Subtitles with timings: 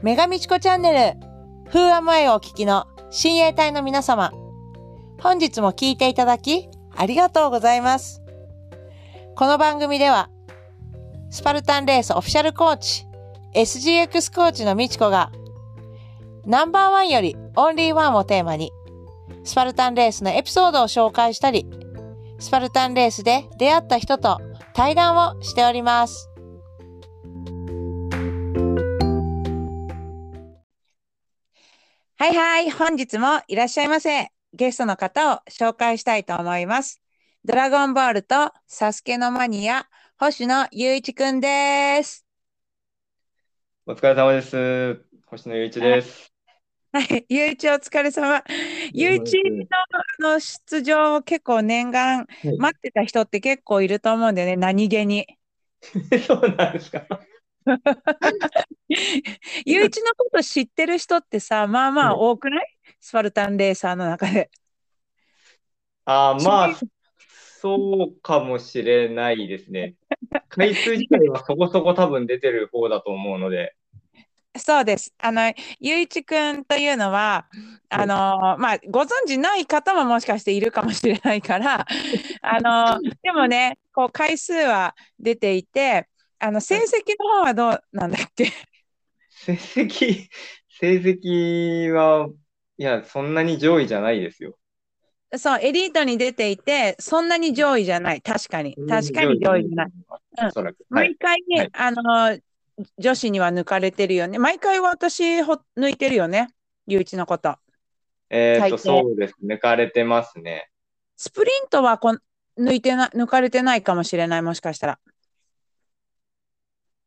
[0.00, 1.20] 女神チコチャンネル、
[1.72, 4.30] 風アムアイをお聞きの親衛隊の皆様、
[5.20, 8.22] 本日も聞いていただき、ありがとうございます。
[9.34, 10.30] この番組では、
[11.30, 13.06] スパルタンレースオフィシャルコーチ、
[13.54, 15.32] SGX コーチのみちこが、
[16.44, 18.70] ナンバーワンよりオンリーワンをテーマに、
[19.42, 21.66] スパルタンレースのエピソードを紹介したり、
[22.38, 24.38] スパルタンレースで出会った人と
[24.74, 26.27] 対談をしております。
[32.20, 34.26] はいはい、本日もいらっしゃいませ。
[34.52, 37.00] ゲストの方を紹介したいと思います。
[37.44, 39.86] ドラゴンボールとサスケのマニア、
[40.18, 42.26] 星野雄一くんです。
[43.86, 45.00] お疲れ様です。
[45.26, 46.32] 星野雄一です。
[46.92, 48.42] はい、雄一お疲れ様。
[48.92, 55.24] 雄一のあの出場を結構念願はい待ってた人って結構いると思うんだよね、何気に。
[56.26, 57.06] そうなんですか。
[59.66, 62.78] 雄一のこと知ってる人ってさ、まあまあはい多くない？
[63.00, 64.50] スパルタンレーサーの中で。
[66.04, 66.70] あーまあ、
[67.60, 69.94] そうかもしれないですね。
[70.48, 73.74] 回数自体はそこそこ多分出てる方だと思うので。
[74.56, 75.14] そうです。
[75.18, 77.46] あの、雄一くんというのは、
[77.90, 81.86] あの、まあ、ご存知ない方ももしかしているかもしれないから、
[82.42, 86.08] あの、でもね、こう、回数は出ていて、
[86.38, 88.52] あの、成績の方はどうなんだっけ？
[89.30, 90.28] 成績、
[90.68, 92.28] 成績は、
[92.76, 94.58] いや、そんなに上位じゃないですよ。
[95.36, 98.22] そう、エリートに出ていて、そんなに上位じゃない。
[98.22, 98.74] 確かに。
[98.88, 99.86] 確かに上位じゃない。。
[99.86, 100.76] うんおそらく。
[100.90, 101.08] はい。
[101.08, 102.38] 毎回ね、はいあの、
[102.96, 104.38] 女子には抜かれてるよね。
[104.38, 106.48] 毎回私ほ抜いてるよね。
[106.86, 107.56] 雄一のこと。
[108.30, 109.34] えっと、そうです。
[109.44, 110.70] 抜かれてますね。
[111.16, 112.18] スプリントはこん
[112.56, 114.98] 抜いてな、抜かれてないかもしれない、もしかしたら。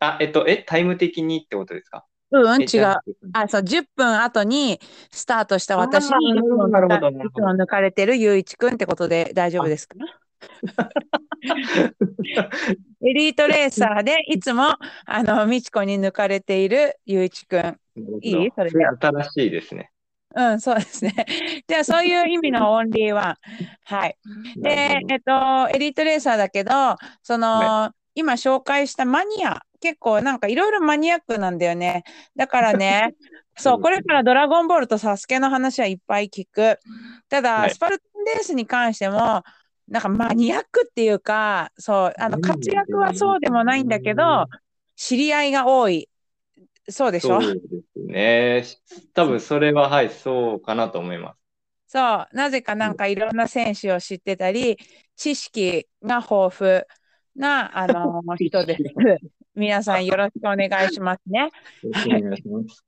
[0.02, 2.06] あ、えっと、え、タイム的にってことですか？
[2.32, 2.86] うん、違う。
[3.34, 4.80] あ、そう、10分後に
[5.12, 9.96] スタートした私にいつもなる抜かほどなるほどいつも抜かれてる雄一くんってことで大丈夫ですか？
[13.04, 14.76] エリートレーサーでいつも、
[15.06, 17.78] あの、美智子に抜かれている雄一くん。
[18.22, 18.52] いい？
[18.56, 19.92] それで新しいですね。
[20.34, 21.14] うん、そうですね。
[21.68, 23.36] じゃあ、そういう意味のオンリーワン。
[23.84, 24.16] はい。
[24.56, 26.72] で、えっと、エリートレーサーだけど、
[27.22, 32.04] その、今紹介したマニア、結構なんかいろいろマニアックなんだよね。
[32.36, 33.16] だからね、
[33.58, 36.80] そう、これからドラゴンボールとサスケの話はいっぱい聞く。
[37.28, 39.44] ただ、はいスパルタンレースに関しても、
[39.88, 44.46] なんかマニアックっていうか、そう、あの、うん活躍はそうでもないんだけど、
[44.96, 46.08] 知り合いが多い。
[46.90, 47.42] そうでしょ？
[47.42, 48.64] そうですね。
[49.14, 51.38] 多分それは、はい、そうかなと思います。
[51.88, 54.78] そう、なぜかなんかいろんな選手を知ってたり、
[55.16, 56.82] 知識が豊富
[57.36, 58.84] な、あの、人です。
[59.56, 61.50] 皆さんよろしくお願いしますね。
[61.84, 62.86] よろしくお願いします。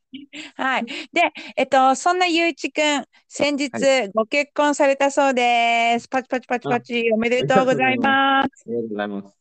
[0.56, 0.85] はい。
[0.85, 6.07] で、えっと、そんなゆういちくん、先日はご結婚されたそうです。
[6.07, 8.63] パチパチパチパチ、おめでとうございます。
[8.68, 9.38] ありがとうございます。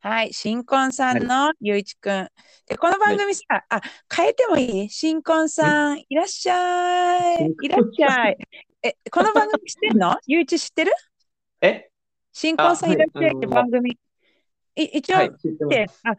[0.00, 2.28] はい、新婚さんのゆういちくん。
[2.68, 3.80] で、この番組さ、あ、
[4.14, 4.88] 変えてもいい？
[4.90, 7.54] 新婚さん、いらっしゃい。
[7.62, 8.36] いらっしゃい。
[8.82, 10.16] え、この番組知ってんの？
[10.26, 10.92] ゆういち知ってる？
[11.62, 11.88] え？
[12.32, 13.98] 新婚さんいらっしゃいって番組。
[14.76, 15.30] い一応、はい。
[16.04, 16.16] あ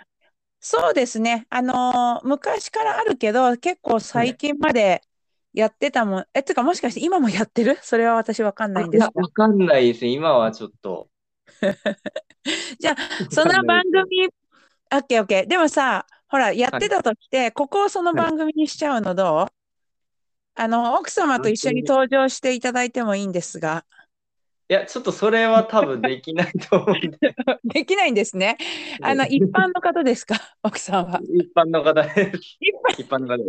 [0.62, 1.48] そうですね。
[1.50, 5.02] あのー昔からあるけど、結構最近まで
[5.54, 6.26] やってたもん。
[6.34, 7.78] え、つうかもしかして今もやってる？
[7.82, 10.12] それは私わかんないんですいや、わかんないですね。
[10.12, 11.10] 今はちょっと。
[12.80, 12.96] じゃあ、
[13.30, 14.28] その番組、
[14.94, 15.48] オッケーオッケー。
[15.48, 19.48] でもさ、ほら、やってたとして、ここをその番組にしちゃうのどう？
[20.56, 23.86] あの、奥様と一緒に登場していただいてもいいんですが、
[24.70, 27.18] いや、ちょっとそれは多分できないと思うんで、
[27.64, 28.56] できないんですね。
[29.02, 30.36] あの、一般の方ですか？
[30.62, 31.20] 奥さんは。
[31.24, 32.60] 一般の方です。
[33.00, 33.46] 一般の方で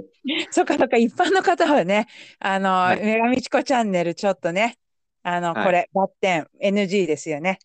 [0.48, 0.54] す。
[0.54, 2.06] そっかそっか、一般の方はね、
[2.38, 4.78] あの、はい女神チコチャンネルちょっとね、
[5.22, 7.59] あの、はいこれ、バッテン NG ですよね。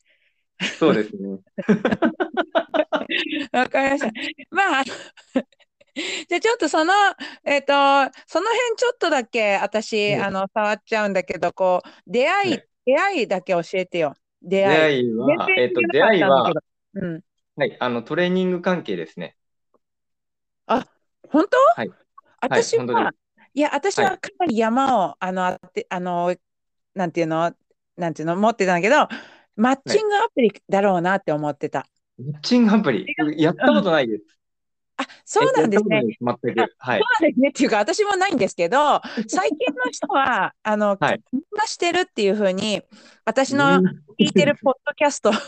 [0.77, 1.39] そうですね。
[3.53, 4.11] わかりました。
[4.51, 6.93] まあ、じゃあちょっとその、
[7.45, 7.71] えっと、
[8.27, 14.13] その辺ちょっとだけ私、うんあの、触っちゃうんだけど、こう、出会い、はい出会いだけ教えてよ。
[14.41, 14.77] 出出会い。
[14.77, 16.51] 会いは、えっと、出会いは
[16.93, 17.21] うん。
[17.55, 19.35] はい、あの、トレーニング関係ですね。
[20.67, 21.57] 本当？
[21.75, 21.91] はい
[22.41, 23.11] 私本当では、
[23.53, 26.35] いや、私ははかなり山を、あの、あって、あの、
[26.93, 27.55] なんていうの、
[27.97, 29.07] なんていうの、持ってたんだけど、
[29.55, 31.87] マッチングアプリだろうなって思ってた。
[32.19, 34.23] マッチングアプリ、やったことないです。
[34.97, 36.03] あ、そうなんですね。
[36.77, 36.99] はい。
[36.99, 37.49] そうですね。
[37.49, 41.21] っていうか、私もないんですけど、 最近の人は、あの、はい。
[41.67, 42.81] してるっていうふうに、
[43.25, 43.81] 私の
[44.19, 45.39] 聞いてるポッドキャスト、えー。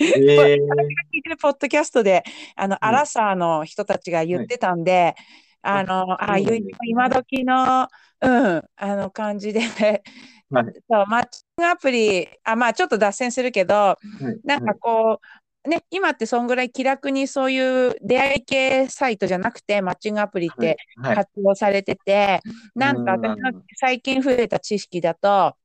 [0.00, 2.22] 私が聞いてるポッドキャストで、
[2.56, 5.14] あの、アラサーの人たちが言ってたんで、
[5.62, 7.88] あの、ああいう今時の、
[8.20, 10.64] うん、あの感じで、はい。
[10.88, 14.40] そう、マッチングアプリ、あ、まあちょっと脱線するけど、はい。
[14.44, 15.26] なんかこう、
[15.64, 21.16] ね、今ってそんぐらい気楽にそういう出会い系サイトじゃなくて、マッチングアプリってはい。
[21.16, 22.40] 活用されてて、
[22.74, 25.56] なんかうん私の最近増えた知識だと、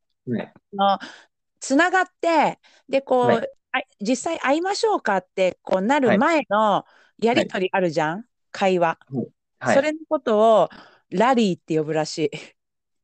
[1.59, 6.85] つながって、で、こう、はいあ実際会いましょうかってこうなる前の
[7.21, 8.97] やりとりあるじゃん、会話。
[9.59, 9.75] はい。
[9.75, 10.69] それのことを
[11.09, 12.56] ラリーって呼ぶらしい。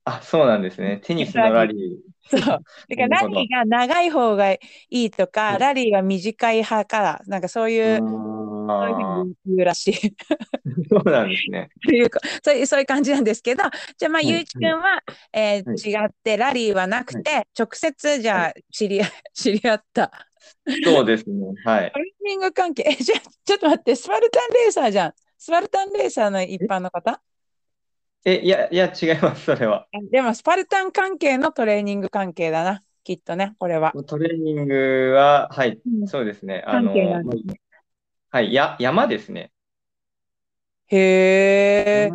[0.06, 1.00] あ、そうなんですね。
[1.04, 2.42] テニスのラリそう。
[2.42, 2.64] だか
[2.96, 4.60] らラリーが長い方がい
[4.90, 8.70] いとか、はいラリーが短い派か、なんかそういう、ー。
[8.80, 9.94] そういうふあうに言うらしい。
[9.94, 10.14] ー
[10.90, 11.70] そうなんですね。
[11.86, 13.64] というかそういうそういう感じなんですけど、
[13.98, 15.02] じゃあ、まあ、はいゆういちくんは、
[15.34, 19.02] えーはい違って、ラリーはなくて、直接、じゃあ、知り
[19.34, 20.12] 知り合った。
[20.84, 21.56] そうですね。
[21.66, 21.92] はい。
[21.92, 25.14] トレーニング関係、え、じゃあ、ちょっと待って、スパルタンレーサーじゃん。
[25.38, 27.22] スパルタンレーサーの一般の方？
[28.26, 29.88] え、いや、いや、違います、それは。
[29.92, 32.84] あでも、スパルタン関係のトレーニング関係だな。
[33.04, 33.92] きっとね、これは。
[34.08, 36.64] トレーニングは、はいうん、そうですね。
[36.66, 37.60] あの、ね。
[38.30, 39.52] はい、や、山ですね。
[40.88, 42.12] へえ。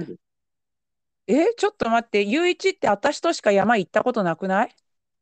[1.26, 4.75] え、ちょっと待って、ゆういちって私としか山行ったことなくない？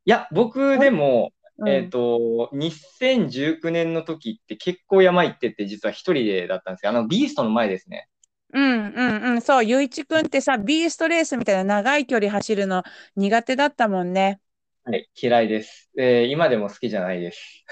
[0.05, 8.09] いや、僕でも、うんえっと、2019年の時って結構山行ってて、実は一人でだったんですけど、あの、ビーストの前ですね。
[8.53, 12.83] うんうんうん、そう、ゆういちくんってさ、ビーストレースみたいな長い距離走るの
[13.17, 14.41] 苦手だったもんね。
[14.85, 15.91] はい、嫌いです。
[15.99, 17.65] えー今でも好きじゃないです。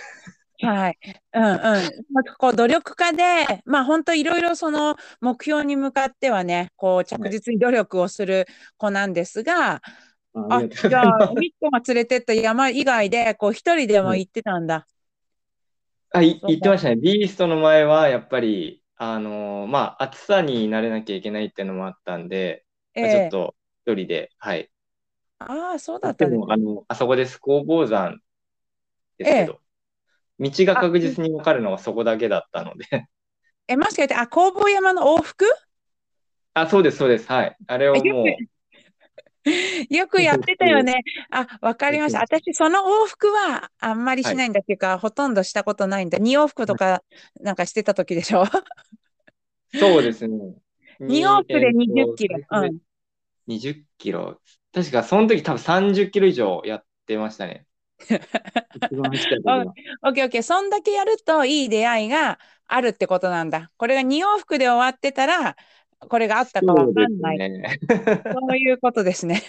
[0.61, 0.99] はい。
[1.35, 1.49] うんう
[1.91, 2.05] ん。
[2.13, 8.47] まあ、こう努力家で、まあ本当いろいろその目標に向かってはね、こう着実に努力をする
[8.79, 9.83] 子なんですが、
[10.35, 11.35] ああ、りがとうごじゃあ。
[11.35, 14.87] みっこが連れてった山以外で、こう一人でも行ってたんだ。
[16.13, 16.97] あ、いそう言ってましたね。
[16.97, 22.65] ビーストの前は、やっぱり、あのーまあ、暑さに慣れなきゃいけないっていうのもあったんで、
[22.95, 23.03] ええ。
[23.03, 23.57] まあちょっと
[23.87, 24.71] 一人で、はい。
[25.39, 26.37] ああ、そうだったね。
[26.37, 27.39] でも、あの、あそこです。
[27.45, 28.21] 弘法山
[29.19, 29.61] ですけど、
[30.41, 32.87] 道が確実に分かるのはそこだけだったので。
[33.69, 35.47] え、もしかして、あ、 工房山の往復？
[36.55, 37.27] あ、そうです、そうです。
[37.29, 37.57] はい。
[37.67, 38.45] あれをもう、
[39.91, 41.03] よくやってたよね。
[41.31, 42.21] あ、わかりました。
[42.21, 46.19] 私、その往復はあんまりしないんだっていうか、ほとんどしたことないんだ。
[46.19, 47.03] 2往復とか
[47.41, 48.45] なんかしてた時でしょ？
[49.75, 50.55] そうですね。
[51.01, 52.39] 2往復でに20キロ。
[52.51, 52.79] うん。
[53.47, 54.41] 20キロ。
[54.73, 57.67] 確かその時多分30キロ以上やってましたね。
[58.05, 58.21] オッ
[60.13, 60.43] ケーオッケー。
[60.43, 63.71] そんだけやるといい出会いがあるってことなんだ。
[63.77, 65.57] これが2往復で終わってたら、
[66.05, 67.39] これがあったかわかんない。
[67.39, 69.43] そういうことですね。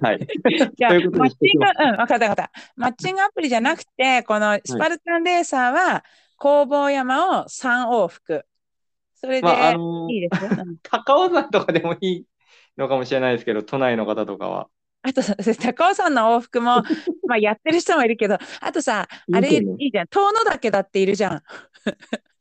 [0.00, 0.18] はい。
[0.76, 2.50] じゃあ、マッチング、うん、わかったわかった。
[2.76, 6.04] マッチングアプリじゃなくて、このスパルタンレーサーは、
[6.36, 8.44] 工房山を3往復。
[9.14, 10.50] それでまあ、あのいいですよ。
[10.50, 12.24] うん 高尾山とかでもいい
[12.76, 14.68] のかもしれないですけど、都内の方とかは。
[15.02, 16.82] あとさ、 高尾山の往復も、
[17.26, 20.06] まあやってる人もいるけど、あとさ、あれいいじゃん。
[20.08, 21.42] 遠野岳だっているじゃん。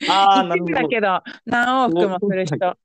[0.10, 0.88] ああ、なるほど。
[0.88, 2.78] けど、何往復もする人。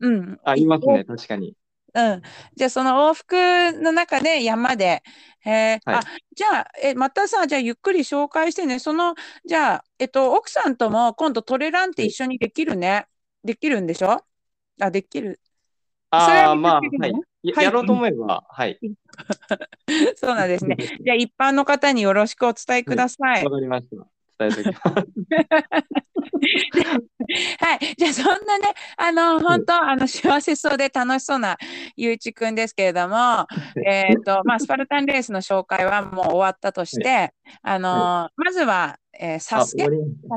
[0.00, 0.40] うん。
[0.42, 1.54] ありますね、確かに。
[1.94, 2.22] うん。
[2.54, 3.34] じゃあ、その往復
[3.82, 5.02] の中で山で、
[5.40, 6.04] へえ、はいあ、
[6.34, 8.78] じゃあ、え、またさ、じゃあ、ゆっくり紹介してね。
[8.78, 9.14] その、
[9.46, 13.06] じゃあ、えっと、奥さんとも今度トレランって一緒にできるね。
[13.44, 14.24] できるんでしょ？
[14.80, 15.40] あ、できる。
[16.10, 17.12] ああ、まあ、はい。
[17.42, 18.80] やはいやろうと思えば、はい。
[20.16, 20.76] そうなんですね。
[21.04, 23.44] じゃあ、一般の方によろしくお伝えください。
[23.44, 24.17] わかりました。
[24.38, 25.06] 伝えておきます。
[27.60, 27.78] はい。
[27.96, 31.56] じゃあ、そんなね、あの、本当、あの、幸せそうで楽しそうな
[31.96, 33.46] ゆういちくんですけれども、
[33.86, 39.84] えっと、まあ、スパルタンレースの紹介はもう終わったとして、あの、まずは、えー、サスケ？
[39.84, 39.90] サ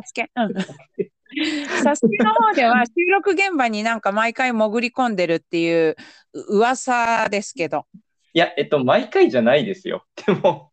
[0.03, 0.31] スケ？
[0.35, 0.53] うん。
[1.83, 5.95] サスケの方では収録現場になんか毎回潜り込んでるっていう
[6.33, 7.85] う噂ですけど。
[8.33, 10.05] いや、えっと、毎回じゃないですよ。
[10.25, 10.70] でも、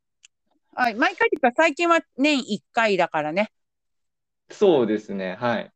[0.78, 3.50] はい、毎回っていうか最近は年1回だからね。
[4.48, 5.72] そうですね、はい。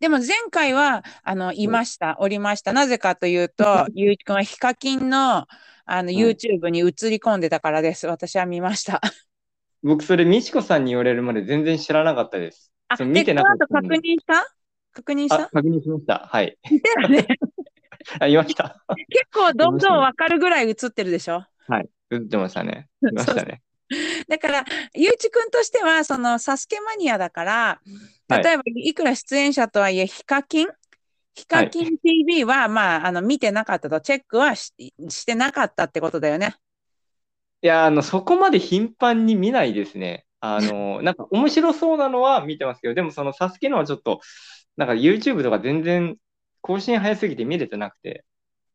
[0.00, 2.72] でも前回は、あの、いました、おりました。
[2.72, 5.46] なぜかというと、ゆういちくんはヒカキンの、
[5.84, 8.08] あの、い YouTube に映り込んでたからです。
[8.08, 9.00] 私は見ました。
[9.84, 12.72] 僕、それ、美智子さんに言われるまで全然知らなかったです。
[12.88, 14.44] あ、そう見てなかった確認した？
[14.92, 16.28] 確認しあ、た確認しました。
[16.28, 16.58] はい。
[16.68, 17.26] 見てるね。
[18.18, 18.82] あ、言いました。
[18.88, 21.44] 結構どんどんわかるぐらい映ってるでしょ？
[21.68, 21.88] はい。
[22.10, 22.88] 打ってましたね。
[23.00, 23.62] 見ましたね。
[24.28, 24.64] だから、
[24.94, 27.80] ゆういちくんとしては、その、サスケマニアだから、
[28.28, 30.68] はい例えば、いくら出演者とはいえ、ヒカキン？
[31.34, 34.72] ヒカキン TV は、まあ、あの、見てなかったと、チェックはし
[35.08, 36.56] してなかったってことだよね。
[37.62, 40.26] いや、あの、そこまで頻繁に見ないですね。
[40.40, 44.20] あの、 なんか面白そうなのは見てますけど、でもそのサスケのはちょっと、
[44.76, 46.16] なんか YouTube とか全然
[46.60, 48.24] 更新早すぎて見れてなくて。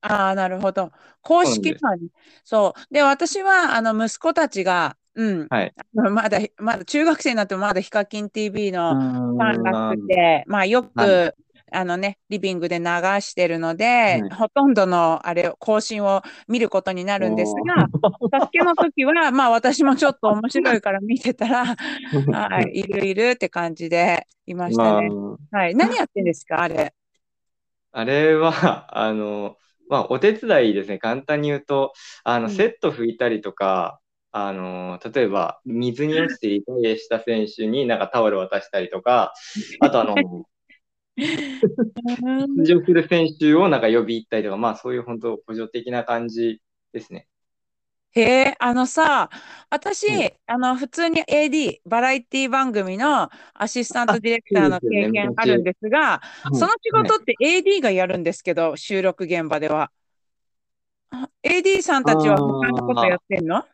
[0.02, 0.92] ああ、なるほど。
[1.22, 1.46] 公。
[1.46, 2.10] 式はね、
[2.44, 2.94] そう。
[2.94, 5.74] で、私は、あの、息子たちが、うん、はい。
[5.94, 13.76] まだ、まだ中学生になってもまだヒカキン TV のファンらして、まあよく、はあのね、リビングで流してるの
[14.08, 14.14] い。
[14.16, 17.90] で、ほとんどのあれ、更新を見ることになるんですおが、
[18.32, 21.66] サスケの時は、まあ私もちょっと面白いから見てたら、
[22.32, 25.16] はーい、いるいるって感じでいましたまね。
[25.52, 25.76] あ、はい。
[25.76, 26.94] 何やってんですか、あれ？
[27.92, 29.58] あれは、あの、
[29.90, 31.00] まあ、お手伝いですね。
[31.00, 31.94] 簡単に言うと、
[32.24, 32.56] あの、うん。
[32.56, 34.00] セット拭いたりとか、
[34.32, 39.34] あの、例えば、水に落ちてリタイアした選手になんかタオル渡したりとか、
[39.80, 40.48] あと、あの、
[42.22, 47.28] うん出場する選手をなんか呼び行ったりとか、まあ、そういう本当補助的な感じですね。
[48.12, 49.30] へえ、あのさ、
[49.70, 50.32] 私、はい。
[50.48, 54.80] あの、普通に AD、バラエティ番組のアシスタンあ、トディレクそうターの。
[54.90, 55.64] 経験あるん昔。
[55.64, 56.68] ですが、そはい。
[56.68, 57.14] の仕はい。
[57.14, 59.92] 事って AD がやるんですけど、収録現場では。
[61.10, 63.66] あ AD さんたちは他のことやってんの？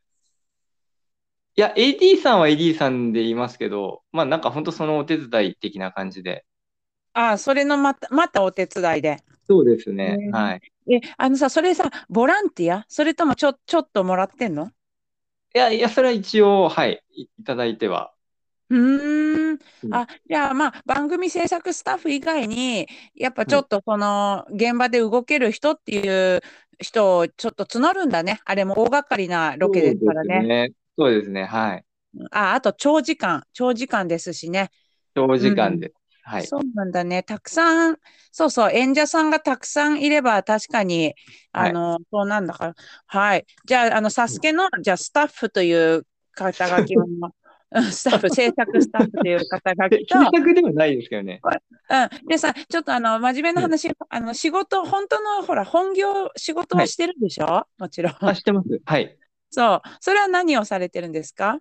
[1.55, 6.45] いや、AD さんは AD さんで言いますけど、まあ、なんか本当そのお手伝い的な感じで。
[7.13, 9.24] ああ、それのまた、またお手伝いで。
[9.48, 10.17] そうですへね。
[10.31, 10.62] はい。
[10.89, 12.86] え、え、あのさ、それさ、ボランティア？
[12.89, 14.72] それともちょ、ちょっともらってんの？
[15.55, 18.13] いや、いや、それは一応、はい、いいただいては。
[18.69, 19.60] うーん。
[19.83, 23.57] うんあ、じゃあまあ、番組制作スタッフ以外に、やっぱちはい。
[23.57, 26.41] ょっとその、現場で動ける人っていう
[26.79, 28.41] 人をちょっと募るんだね。
[28.45, 30.50] あれも大掛かりなロケですからね。
[30.98, 31.46] そうですね。
[31.46, 31.86] はい。
[32.32, 34.70] あ、あと長時間、長時間ですしね。
[35.16, 35.40] 長うん。
[35.40, 35.94] 時間で。
[36.24, 36.48] はい。
[36.48, 37.24] そうなんだね。
[37.24, 37.98] たくさん、
[38.32, 41.16] そうそう、演者さんがたくさんいれば確かに、
[41.52, 41.70] はい。
[41.70, 42.76] あの、そうなんだから。
[43.08, 43.46] はい。
[43.66, 47.06] じゃあ、あの、サスケの、じゃあ、スタッフという肩書きを、う
[47.80, 51.42] んスタッフ、制作スタッフという肩書きと、 制作ではないですけどね。
[51.90, 52.28] うん。
[52.28, 53.72] でさ、ちょっとあの、真面目なはい。
[53.72, 56.82] 話、あの、仕事、本当の、ほら、本業、仕事は。
[56.82, 57.68] はいしてるんでしょ？
[57.78, 58.16] もちろん。
[58.20, 58.82] あ、してます。
[58.86, 59.18] はい。
[59.53, 59.81] そう。
[60.01, 61.60] それは何をされてるんですか？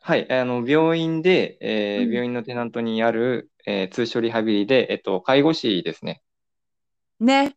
[0.00, 0.30] はい。
[0.32, 1.58] あの、病院で、
[1.96, 2.12] うえーん。
[2.12, 6.22] 病院のテナントにある、えー通所リハビリで、えっと、介護士ですね。
[7.20, 7.56] ね。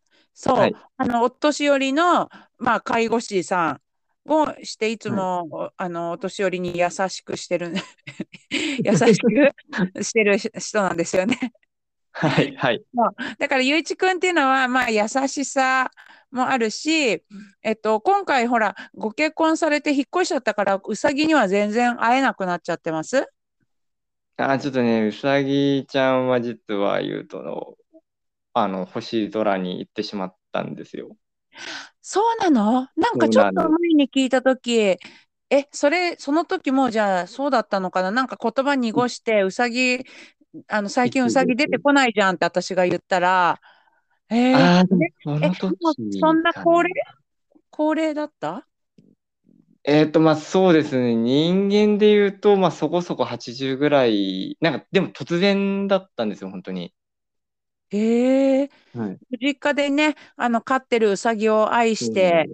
[0.54, 0.68] はそう。
[0.68, 0.78] い。
[0.96, 3.80] あの、お年寄りの、まあ、介護士さ
[4.26, 5.28] んをして、いつはい。
[5.30, 7.72] も、おあの、お年寄りに優しくしてる、
[8.84, 9.54] 優しく
[10.04, 11.38] してる人なんですよね。
[12.12, 12.54] はい。
[12.56, 12.84] はい。
[13.38, 15.90] だから、ゆういちくんっていうのは、まあ、優しさ
[16.32, 17.22] もあるし、
[17.62, 23.28] えっと、今回、ほら、ご結婚されて引っ越しちゃったから、うさぎには全然会えなくなっちゃってます？
[24.36, 27.74] あ、ちょっとね、うさぎちゃんは実は言うとの、
[28.54, 31.16] あの、星空に行ってしまったんですよ。
[32.00, 32.88] そうなの？
[32.96, 33.68] なんかちょっと。
[33.68, 34.98] 前に聞いたとき、え、
[35.70, 38.10] それ、その時もじゃあそうだったのかな？
[38.10, 40.00] なんか言葉濁して、うさぎ、
[40.68, 43.60] あの、最い近うさぎ出てすこないじゃんって私が言ったら、
[44.34, 44.84] えー、あ
[45.24, 47.02] そえ、のもうそ時んなか高齢、な。
[47.70, 48.68] 高齢だった？
[49.84, 51.16] えっと、まあそうですね。
[51.16, 56.94] 人間で言うと、まあそこそこ80ぐらい、なんかでも突然だったんですよ、本当に。
[57.90, 59.20] ええはい。
[59.42, 62.50] 実家でね、あの、飼ってるうさぎを愛して。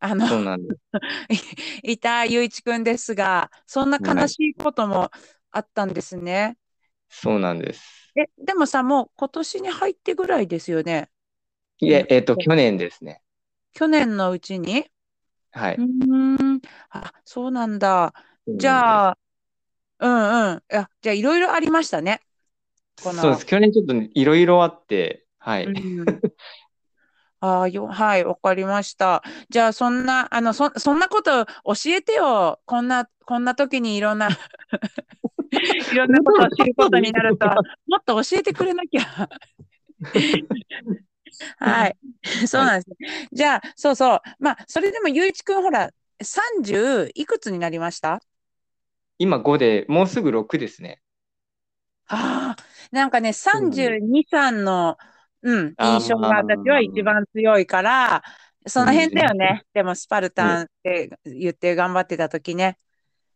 [0.00, 0.80] あの、そうなんです。
[1.82, 4.14] いたゆういちくんですが、そんなはい。
[4.14, 5.10] 悲しいことも
[5.50, 6.58] あったんですね。
[7.08, 8.14] そうなんです。
[8.16, 11.09] え、でもさ、もう今年に入ってぐらいですよね。
[11.80, 13.22] いえ、えっと、去年ですね。
[13.72, 14.84] 去年のうちに？
[15.52, 15.76] はい。
[15.76, 16.60] うーん。
[16.90, 18.12] あ、そうなんだ。
[18.46, 18.68] じ。
[18.68, 19.18] ゃあ、
[19.98, 20.58] うんうん。
[20.58, 22.20] いや、じゃあ、いろいろありましたね。
[23.02, 23.46] この、そうです。
[23.46, 25.72] 去年ちょっといろいろあって、はうい。
[25.72, 26.20] ん。
[27.42, 29.22] ああ、よ、はい、わかりました。
[29.48, 31.52] じゃあ、そんな、あの、そ、そんなこと教
[31.86, 32.60] えてよ。
[32.66, 34.28] こんな、こんな時にいろんな、
[35.90, 37.56] いろんなことを知ることになるとは、
[37.86, 39.28] もっと教えてくれなきゃ。
[41.58, 41.98] はい。
[42.48, 42.66] そうはい。
[42.66, 42.90] なんです。
[43.32, 44.20] じゃあ、そうそう。
[44.38, 45.90] まあ、それでも、ゆういちくん、ほら、
[46.22, 48.20] 30いくつになりました？
[49.18, 51.02] 今5で、もうすぐ6ですね。
[52.06, 54.00] ああ、なんかね、そうなんです。
[54.00, 54.96] 32、3の、
[55.42, 58.22] うん、あ印象が私は一あ、番強いから、
[58.66, 59.00] そのうん。
[59.00, 59.62] 辺だよね。
[59.72, 62.78] でも、スパルね、タンって言って頑張ってた時ね。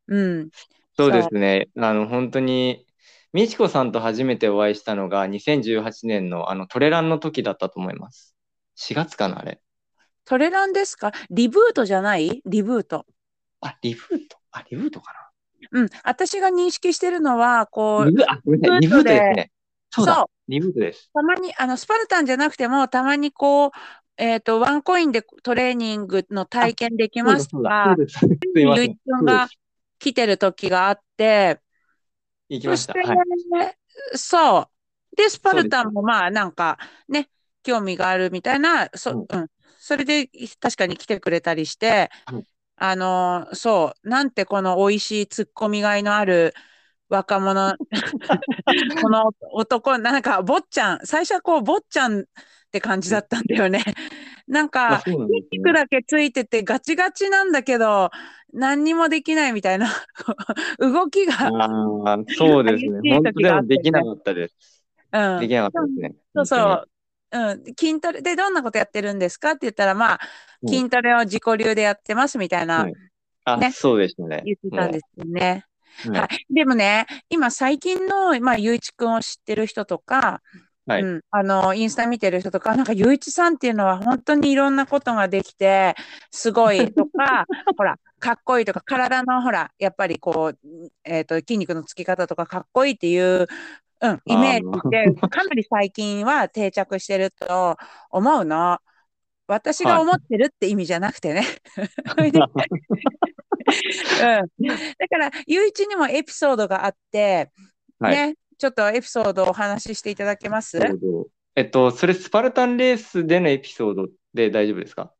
[0.08, 0.50] うん、
[0.96, 1.22] そうで。
[1.22, 1.68] すね。
[1.76, 2.86] あの、本当に、
[3.34, 8.36] 美智子さんと初めてお会いしたのが2018年のあのトレランの時だったと思います。
[8.76, 9.60] 4月かな、あれ。
[10.24, 11.10] トレランですか？
[11.30, 12.42] リブートじゃない？
[12.46, 13.04] リブート。
[13.60, 14.36] あ、リブート？
[14.52, 15.12] あ、リブートか
[15.72, 18.06] うん、私が認識してるのは、こな。
[18.06, 18.80] う、リブ、あ、ごめんなさい。
[18.80, 19.50] リブートで、すね。
[19.90, 20.26] そうだ。
[20.46, 21.10] リブートです。
[21.12, 23.70] たまに、あの、スパルタンじゃなくても、たまにこう、
[24.16, 27.70] えっと、ワンコインでトレーニングのあ、体験できそうだ、ますそうだ。
[27.70, 28.18] が、そうです。
[28.54, 28.96] すいません。
[29.24, 29.48] が。
[29.98, 31.60] 来てる時があって、
[32.54, 32.94] 行きました。
[32.94, 34.18] そはい。
[34.18, 34.60] そ
[35.12, 35.16] う。
[35.16, 35.52] で、スパ。
[35.52, 37.28] ルタンもまあ、なんかね、
[37.62, 39.26] 興味があるみたいな、そ、うん。
[39.28, 40.28] うん、それで
[40.60, 42.46] 確かに来てくれたりして、はい
[42.76, 46.54] あの、そう、なんてこの美味しいツッコミがいのある
[47.08, 47.76] 若者、
[49.02, 52.24] この男、なんか、坊ちゃん、最初はこう、坊ちゃんっ
[52.72, 53.84] て感じだったんだよね。
[54.46, 55.02] なんまあ、か。
[55.04, 55.16] 筋
[55.52, 58.10] 肉だけついててガチガチなんだけど、
[58.52, 59.88] 何にもできないみたいな
[60.78, 63.14] 動きが、ああ、 そうですね。
[63.14, 64.84] 本当でもできなかったです。
[65.12, 66.14] うんできなかったですね。
[66.34, 66.88] そうそ本う。
[67.32, 70.20] うん、筋トレでどんなことやってるんですかって言ったら、まあ、
[70.62, 72.92] うん筋トレを自己流でやってますみたいなはい
[73.44, 73.60] 当に。
[73.60, 74.42] ねあ、そうでしたね。
[74.44, 75.64] 言ってたんですよね。
[76.04, 76.14] もう。
[76.14, 76.54] ははい。
[76.54, 80.42] でもね、今最近の、まあ、ゆういちくんを知ってる人とか、
[80.86, 81.02] はい。
[81.02, 85.94] うん、あの、インスタ見てる人とか、なんか、ゆういちさんっていうのは本当にいろんなことができて、
[86.30, 87.46] すごいとか、
[87.78, 90.58] ほら、かっこいいとか、体のほら、やっぱりこう、
[91.04, 93.46] えっと、筋肉のつき方とかかっこいいっていう、
[94.00, 97.78] うん、イメージで、かなり最近は定着してると
[98.10, 98.78] 思うの。
[99.46, 101.44] 私が思ってるって意味じゃなくてね。
[102.08, 102.46] それでうん、
[104.66, 107.50] だから、ゆういちにもエピソードがあって、
[107.98, 108.14] はい。
[108.14, 110.78] ね、ちょっとエピソードをお話ししていただけます？
[110.78, 115.12] なるほどえっと、それスパルタンレースでのエピソードで大丈夫ですか？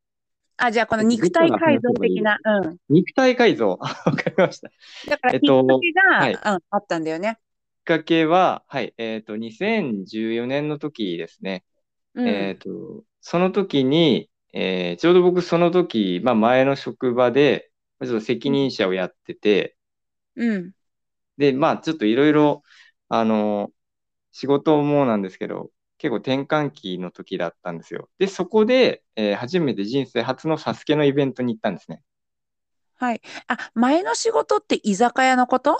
[0.56, 2.76] あ、じゃあ、この肉体改造的な、うん。
[2.88, 3.78] 肉体改造？
[3.82, 4.70] あ わかりました。
[4.70, 6.38] きっだから、えっときっかけが、はいうん、
[6.70, 7.38] あったんだよね。
[7.84, 11.64] かけは、はい、えっと、2014年の時ですね。
[12.14, 12.26] うん。
[12.26, 17.70] えっと、その時に、えーちょうど僕その時、まあ前の職場で、
[18.02, 19.76] ちょっと責任者をやってて、
[20.36, 20.72] うん。
[21.36, 22.62] で、まあちょっといろいろ、
[23.08, 23.72] あの、
[24.32, 28.10] 仕事もなんですけど、結構転換期の時だったんですよ。
[28.18, 32.02] で、そこで、えー初めて人生初のサスケのイベントに行ったんですね。
[32.96, 33.20] はい。
[33.48, 35.78] あ、前の仕事って居酒屋のこと？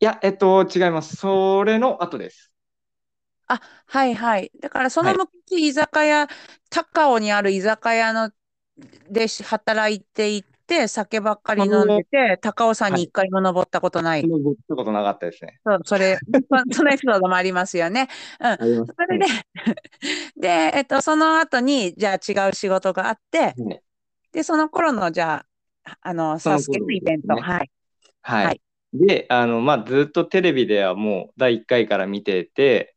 [0.00, 1.16] いや、えっと、違います。
[1.16, 2.52] それの後です。
[3.46, 4.50] あ、はいはい。
[4.60, 6.28] だから、そのはい昔、居酒屋、
[6.70, 8.32] 高尾にある居酒屋の
[9.10, 14.26] でし働いていて、酒ばっかり飲んでて、高尾山に一回も登ったことない。
[14.26, 15.60] 登ったことなかったですね。
[15.64, 16.18] そうそれ、
[16.50, 18.08] そ そのエピソードもありますよね。
[18.38, 18.94] あります。
[18.96, 19.26] それで、
[20.36, 23.54] で、えっと、その後に、じゃあ違う仕事があって、はい
[24.32, 25.46] で、その頃の、じゃ
[25.84, 27.36] あ、あの、サスケのイベント。
[27.36, 27.70] ねはい。
[28.22, 28.46] はい。
[28.46, 28.60] はい
[28.94, 32.94] で、あの、まあ、ずっとテレビではもう第1回から見てて、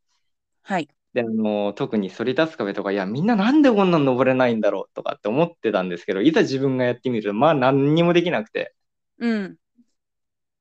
[0.62, 0.88] はい。
[1.18, 8.74] で、あの、特にソリタスカフェとか、いや、みんななんでこんなの登れないんだろうとかって思ってたんですけど、いざ自分がやってみると、まあ、何にもできなくて。
[9.18, 9.56] うん。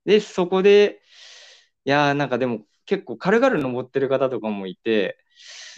[0.05, 1.01] で、そこで、
[1.85, 5.17] いやー、なんかでも、結構軽々登ってる方とかもいて、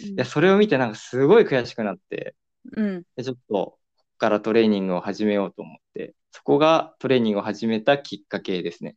[0.00, 2.34] いや、それを見て、なんかすごい悔しくなって、
[2.76, 3.02] うん。
[3.16, 8.96] で、ちょっと、ここからトレーニングを始めようと思って、そこがトレーニングを始めたきっかけですね。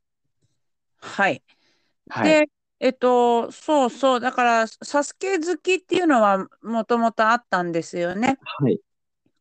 [1.02, 1.44] はい。
[2.10, 2.30] はい。
[2.30, 2.50] で、
[2.84, 4.20] えっと、そうそう。
[4.20, 8.38] だから、サスケ好きっていうのはもともとあったんですよね。
[8.60, 8.78] はい。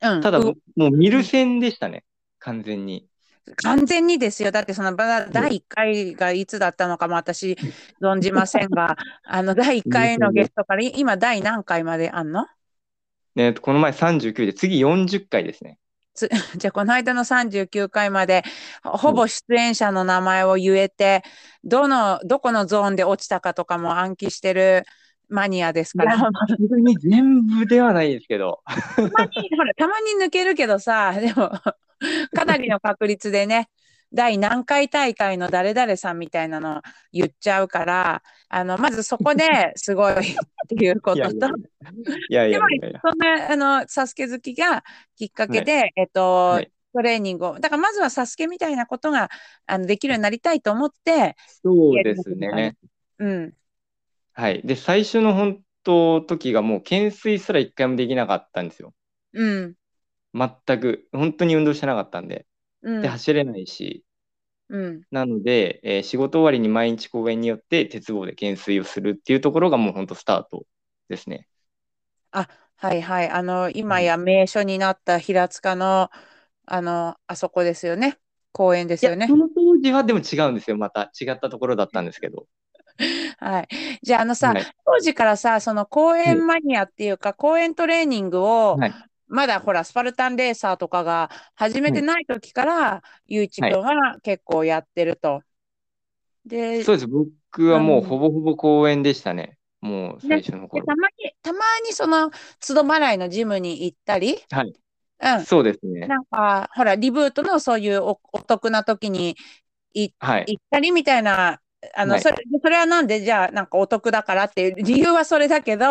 [0.01, 0.21] うん。
[0.21, 2.05] ただ、うもう見る線でしたね。
[2.39, 3.09] 完全に。
[3.65, 4.53] 完全にですよ。
[4.53, 7.57] だってそのば第1回がいつだったのかも私
[8.01, 12.47] 存じませんが、 あの第1回のゲストからい今第何回まであんの？
[13.35, 15.79] ねえっと、この前39で、次40回ですね。
[16.15, 18.43] つ じゃあこの間の39回まで
[18.83, 21.23] ほぼ出演者の名前を言えて、
[21.65, 24.85] どのどこのゾーンで落ちたかとかも暗記してる
[25.29, 26.17] マニアですから。
[27.01, 28.61] 全部ではないですけど。
[28.97, 31.51] たまに、ほら、たまに抜けるけどさ、でも、
[32.35, 33.69] かなりの確率でね、
[34.13, 39.45] 第何回大会の誰々さんみたいなの言っちゃうから、あの、まずそこで
[39.77, 40.37] すごいっ
[40.69, 43.01] ていうことと、いやいやいやいでも。
[43.03, 44.85] そんな、あの、サスケ好きが
[45.17, 49.31] きっかけで、えっと、はいトレーニングを、だからまずはサスケみたいなことが
[49.67, 52.77] あのできるようになりたいと思って、そうですね。
[53.19, 53.55] うん、
[54.35, 54.63] はい。
[54.63, 58.93] で、最初の本当時がもう懸垂すら一回もできなかったんですよ。
[59.33, 59.75] うん、
[60.35, 61.09] 全く。
[61.13, 62.47] 本当に運動してなかったんで。
[62.83, 64.05] うんで、、走れないし。
[64.69, 70.67] うん、なので、えー仕事終わりに毎日公園によって鉄棒で懸垂をするっていうところがもう本当スタート
[71.09, 71.49] ですね。
[72.77, 73.29] はいはい。
[73.31, 76.11] あの、今や名所になった平塚の、
[76.67, 78.19] あの、あそこですよね。
[78.53, 79.37] 公園ですよねそ。
[79.37, 80.77] の当時はでも違うんですよ。
[80.77, 82.47] また違ったところだったんですけど。
[83.39, 83.69] はい。
[84.03, 88.95] じゃあ、あのさ、はい当時からさ、その公はい園マニアっていうか、公園トレーニングを、はい
[89.33, 95.43] まだほら、スパルタンレーサーとかが始めてない時から、ゆういちくんは結構やってると。
[96.47, 97.07] で、そうです。
[97.07, 99.59] 僕はもううんほぼほぼ公園でしたね。
[99.81, 100.83] もう最初ので頃。
[100.83, 102.31] たまに、たまにその、
[102.67, 104.73] 都度払いのジムに行ったり、はい。
[105.21, 105.47] うん。
[105.47, 106.15] そうですね。
[106.15, 109.37] なんか、ほら、リブートのそういうお、お得な時に
[109.95, 110.47] いはい。
[110.47, 111.62] 行ったりみたいな
[111.95, 115.87] あの、はいそれ、それはなんで、じゃあ、なんかお得だからっていう理由はそれだけど、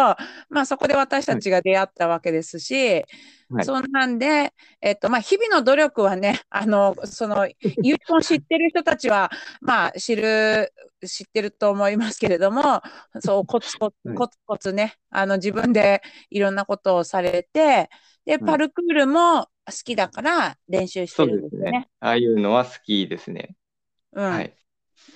[0.49, 3.05] まあそこで私たちが出会ったわけですし、はい
[3.65, 10.71] そんなんで、えっと、まあ日々の努力はね、あの、その、ユーコン知ってる人たちは、 まあ知る、
[11.05, 12.81] 知ってると思いますけれども、
[13.19, 17.89] そう、コツ コツ、はいコツコツね、あの自分でいろんなことをされて、
[18.25, 21.71] で、いパルクールも好きだから練習してるんですよね。
[21.71, 21.89] ですね。
[21.99, 23.57] ああいうのは好きですね。
[24.13, 24.31] うん。
[24.31, 24.53] はい。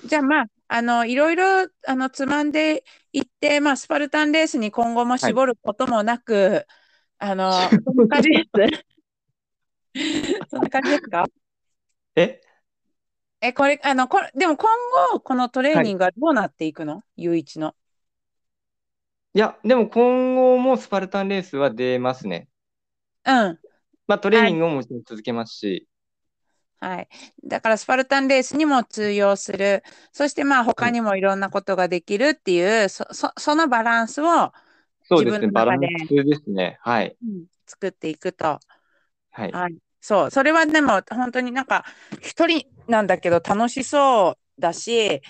[0.05, 2.83] じゃあまあ、あの、いろいろ、あの、つまんで
[3.13, 6.67] いって、まあ、スパルタンレースに今後も絞ることもなく、
[7.17, 7.49] あの、
[7.85, 8.49] そんな感じです。
[10.49, 11.25] そんな感じですか？
[12.17, 12.41] え？
[13.39, 14.69] え、これ、あの、これ、でも今
[15.13, 17.73] 後、このトレーニングはどうなっていくの、ゆういちの。
[19.33, 22.49] いや、でも今後もスパルタンレースは出ますね。
[23.23, 23.59] うん。
[24.07, 25.88] まあトレーニングももちろん続けますし、
[26.79, 27.09] はい。
[27.43, 29.83] だから、スパルタンレースにも通用する。
[30.11, 34.51] そして、まあ、他にもいろんなことができるっていう、そ、そ、そのバランスを、
[35.03, 36.77] そうですね、自分のバラン中でスですね。
[36.81, 37.17] はい。
[37.23, 38.59] うん作っていくと。
[39.31, 39.59] はい。
[39.59, 39.77] はい。
[40.01, 40.31] そう。
[40.31, 41.85] それはでも、本当になんか、
[42.21, 45.21] 一人なんだけど楽しそうだし、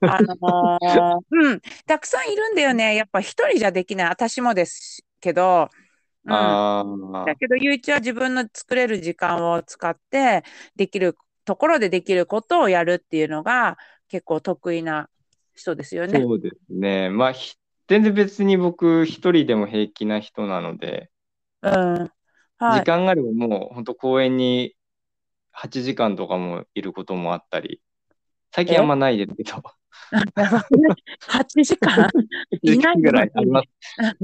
[0.04, 1.60] あのーうん。
[1.86, 2.96] たくさんいるんだよね。
[2.96, 4.08] やっぱ一人じゃできない。
[4.08, 5.70] 私もですけど、
[6.26, 6.60] うん。
[6.72, 6.84] あ
[7.24, 10.44] だけど、ゆういちは自分の作れる時間を使って、
[10.76, 15.10] できるところでできることをやるっていうのが結構得意な
[15.54, 16.20] 人ですよあ、ね。
[16.20, 17.10] そうですね。
[17.10, 17.56] まあ、ひ
[17.88, 21.10] 全然別に僕一人でも平気な人なので、
[21.62, 21.68] う
[22.04, 22.12] ん。
[22.58, 22.82] はい。
[22.82, 24.74] 時間があればもう本当公園に
[25.52, 27.82] 8時間とかもいることもあったり、
[28.54, 29.62] 最近あんまないですけど、
[30.36, 30.96] やばくない
[31.28, 32.08] 8時間
[32.62, 33.68] いないぐらいあります。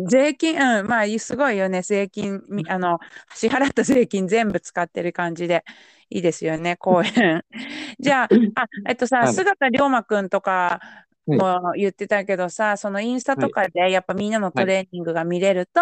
[0.09, 1.83] 税金、うん、まあ、すごいよね。
[1.83, 3.01] 税金、みあの、
[3.35, 5.65] 支払った税金全部使ってる感じで、
[6.11, 7.45] いいですよね、公園。
[7.99, 9.35] じゃあ、あ、えっとさ、はい。
[9.35, 10.81] 姿龍馬くんとか
[11.27, 11.39] はい。
[11.39, 15.81] も言ってたけどさ、そのインスタとかでやっぱみんなのトレーニングが見れると、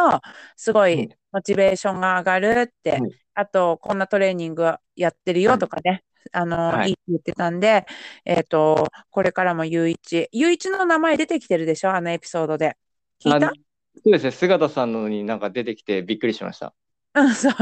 [0.56, 3.00] すごはいいモチベーションが上がるって、はい。
[3.34, 6.02] あと、こんなトレーニングやってるよとかね、
[6.32, 7.86] あの、はいいいって言ってたんで、
[8.24, 11.92] えっと、これからもゆういち、ゆういちの名前出てきてるでしょ？
[11.92, 12.76] あのエピソードで。
[13.22, 13.48] 聞いた？
[13.48, 13.52] あ
[14.04, 16.72] そうですね、姿さんのになんか出てきてびっくりしました。
[17.14, 17.54] うん、そう。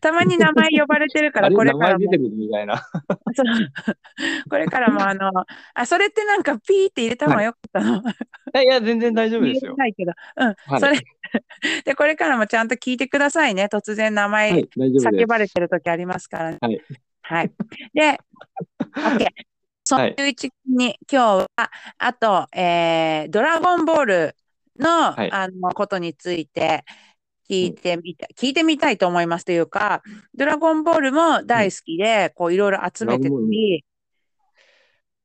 [0.00, 2.76] たまに名前呼ばれてるから、 これからも名前出て、くるみたいな。
[3.34, 3.46] そう
[4.50, 5.30] これからも、あの、
[5.74, 8.02] あ、それってなんかピーって入れた方がよかったの？
[8.62, 9.74] いや、全然大丈夫ですよ。
[9.76, 10.12] ないけど。
[10.36, 10.98] うん、はいそれ、
[11.84, 13.68] で、これからもちゃんと聞いてくださいね。
[13.72, 14.50] 突然名は前。
[14.52, 16.58] 叫ばれてる時ありますからね。
[16.60, 16.80] はい。
[17.30, 17.52] はい。
[17.94, 18.18] で、
[18.96, 19.26] OK。
[19.84, 21.48] そういう一に今日は、
[21.98, 24.36] あと、えードラゴンボール
[24.78, 26.84] の、はいあのことについて
[27.48, 30.02] 聞いてみた、聞いてみたいと思いますというか、
[30.34, 33.84] ドラゴンボールも大好きで、こういろいろ集めてドラゴンボーり、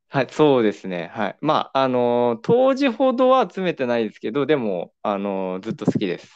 [0.09, 1.09] はい、そうですね。
[1.11, 1.37] はい。
[1.41, 6.29] まあ、あのー当時ほどは集めてないですけど、でも、あのーずっと好きです。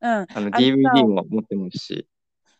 [0.00, 2.06] うん、あの、あの DVD も持ってますし。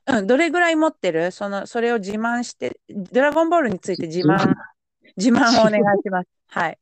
[0.07, 1.31] うん、どれぐらい持ってる？
[1.31, 4.55] その、それを自慢して、ドラゴンボールについて自慢、
[5.17, 6.29] 自慢をお願いします。
[6.49, 6.79] はい。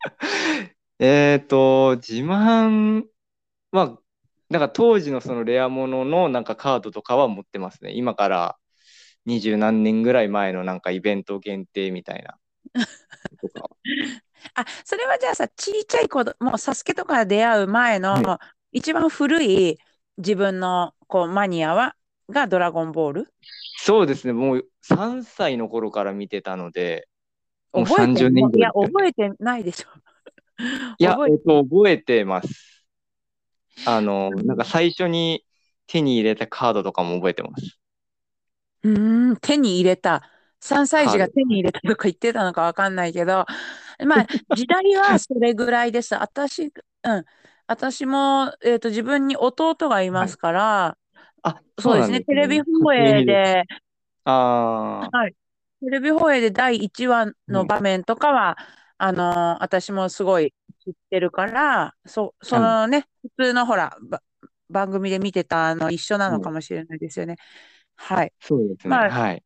[0.98, 3.04] えっと、自慢
[3.72, 3.98] は、
[4.50, 7.92] なんか当時のそのレアもののなんかカードとかは持ってますね。
[7.94, 8.56] 今から
[9.26, 12.38] 二十何年ぐらい前のなんかイベント限定みたいな。
[14.54, 18.40] あ、それはじゃあさ、ちいちゃい子ど、もうサスケとか出会う前の、は
[18.72, 19.78] 一番古い
[20.16, 21.94] 自分のこうマニアは、
[22.30, 23.32] がドラゴンボール？
[23.76, 24.32] そうですね。
[24.32, 27.08] もう3歳の頃から見てたので、
[27.72, 29.88] 覚えて30年以上いや、覚えてないでしょ。
[30.98, 32.84] いや、覚ええっと、覚えてます。
[33.84, 35.44] あの、なんか最初に
[35.86, 37.78] 手に入れたカードとかも覚えてます。
[38.82, 40.28] うーん、手に入れた。
[40.60, 43.46] 3歳児がはい手に入れたとか言ってたのかわかんないけど、
[44.06, 46.14] まあ、 時代はそれぐらいです。
[46.16, 46.72] 私、
[47.04, 47.24] うん。
[47.66, 50.98] 私も、えっと、自分に弟がいますから、
[51.42, 53.64] あ、そうですね、テレビ放映で、
[54.24, 55.28] ああ、
[55.80, 58.56] テレビ放映で第1話の場面とかは、
[58.98, 60.52] あのー私もすごい
[60.84, 64.22] 知ってるから、そ、そのね、普通のほら、ば
[64.70, 67.36] 番組で見てたの一緒なのかもしれないですよね。
[67.96, 68.32] はい。
[68.40, 68.94] そうですね。
[68.94, 69.42] まあはい。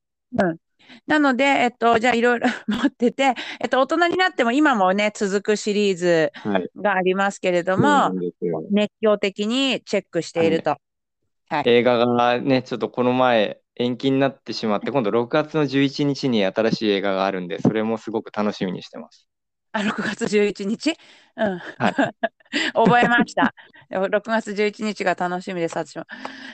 [1.06, 6.70] なので、えっと、じゃあいろいろ 持ってて、えっと、大人になっても今もね、続くシリーズはい。
[6.76, 10.70] がありますけれども、んですよ熱狂的にチェックしていると。
[10.70, 10.80] はい。
[11.64, 19.28] 映画がね、ちょっとこの前延期になってしまって、今度6月の11日に新しい映画があるんで、それもすごく楽しみにしてます。
[19.72, 20.94] あ、6月11日？
[21.36, 21.58] うん。
[21.78, 22.12] はい
[22.74, 23.54] 覚えました。
[23.90, 26.04] 6月11日が楽しみです、私も。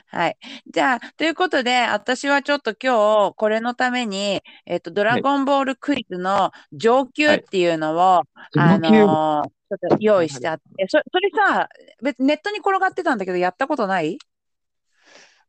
[0.07, 0.37] はい。
[0.73, 8.23] じゃあ、ということで、私はちょっと今日、これのために、えっと、ドラゴンボールクイズの上級っていうのを、
[8.55, 11.69] あのーちょっと用意してあって、そそれさ、
[12.03, 14.17] 別ネットに転がってたんだけど、やったことない？
[14.17, 14.38] あ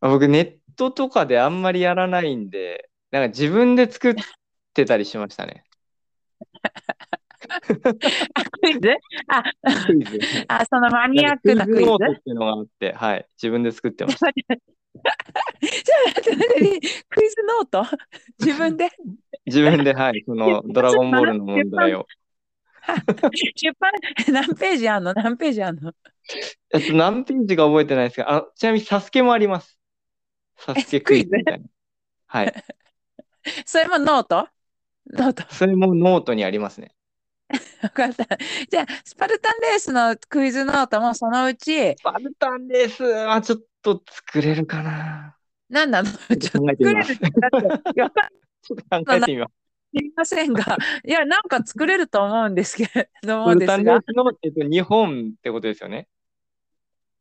[0.02, 4.16] 僕、ネットとかであんまりやらないんで、なんか自分で作っ
[4.74, 5.64] てたりしましたね。
[8.62, 8.80] クイズ
[9.28, 9.44] あ、
[9.88, 10.20] クイズ。
[10.48, 11.90] あ、そのマニアックなクイズ？
[11.90, 13.26] ノートっていうのがあって、はい。
[13.42, 14.28] 自分で作ってました。
[14.28, 14.60] ちょっと
[16.06, 17.86] 待って待ってクイズノート？
[18.40, 18.90] 自分で？
[19.46, 20.24] 自分で、はい。
[20.26, 22.06] その、ドラゴンボールの問題を。
[23.56, 23.92] 出版
[24.32, 25.14] 何ページあんの？
[25.14, 25.94] 何ページあんの？
[26.74, 29.79] えっと、何ページか覚えてないですが、あ、ちなみにサスケもあります。
[30.60, 31.66] サスケクイズみたいな。
[32.28, 32.54] はい。
[33.66, 34.48] それもノート？
[35.12, 35.44] ノート。
[35.54, 36.92] それもノートにありますね。
[37.82, 38.26] わかった。
[38.70, 45.36] じゃあ、スパルタンレースのクイズノートもそのうち、スパルタンレースはちょっと作れるかな。
[45.70, 46.10] 何なの？
[46.12, 49.60] ちょっと考えてみますちょっと考えてみます。
[49.94, 52.90] りませんが、いや、なんか作れると思うんですけど、
[53.24, 56.08] スパルタンレースの、えっと、日本ってことですよね。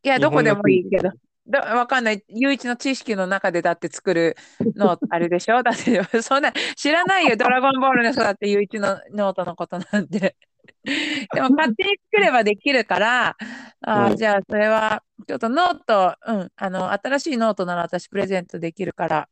[0.02, 1.10] いや、どこでもいいけど、
[1.48, 2.22] どわかんない。
[2.28, 4.36] 唯一の知識の中でだって作る
[4.76, 5.62] の、あれでしょ？
[5.62, 7.36] だって、 そんな、知らないよ。
[7.36, 10.36] ドラゴンボールの人だって唯一のノートのことなんで。
[11.32, 13.36] でも勝手に作ればできるから、
[13.80, 19.28] あじゃあそれは、ちょっとノート、うん、あの、新しいノートなら私プレゼントできるから。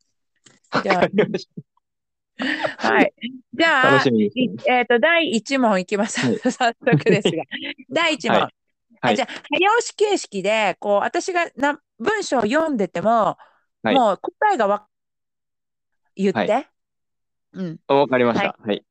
[0.83, 1.09] じゃあ、
[2.79, 3.13] はい。
[3.53, 4.71] じゃあ、楽しみにしています。
[4.71, 6.21] えっと、第1問いきます。
[6.21, 7.45] はい早速ですが。
[7.91, 8.33] 第1問。
[8.33, 8.53] はいはい
[9.03, 13.39] あじゃあ、早押し形式で、こう、私がな文章を読んでても、
[13.83, 14.87] はいもう答えがわ
[16.17, 16.53] 言って。
[16.53, 16.65] は
[17.53, 17.79] うん。
[17.87, 18.57] わかりました。
[18.59, 18.85] はい。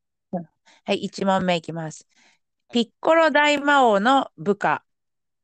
[0.86, 2.08] はい、1問目いきます。
[2.72, 4.84] ピッコロ大魔王の部下、